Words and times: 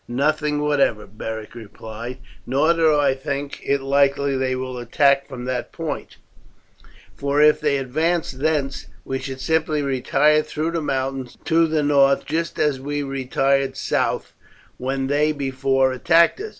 "Nothing 0.07 0.59
whatever," 0.61 1.05
Beric 1.05 1.53
replied; 1.53 2.17
"nor 2.47 2.73
do 2.73 2.99
I 2.99 3.13
think 3.13 3.61
it 3.63 3.81
likely 3.81 4.31
that 4.31 4.39
they 4.39 4.55
will 4.55 4.79
attack 4.79 5.27
from 5.29 5.45
that 5.45 5.71
point, 5.71 6.17
for 7.13 7.39
if 7.39 7.61
they 7.61 7.77
advanced 7.77 8.39
thence, 8.39 8.87
we 9.05 9.19
should 9.19 9.39
simply 9.39 9.83
retire 9.83 10.41
through 10.41 10.71
the 10.71 10.81
mountains 10.81 11.37
to 11.45 11.67
the 11.67 11.83
north 11.83 12.25
just 12.25 12.57
as 12.57 12.81
we 12.81 13.03
retired 13.03 13.77
south 13.77 14.33
when 14.77 15.05
they 15.05 15.31
before 15.31 15.91
attacked 15.91 16.39
us. 16.41 16.49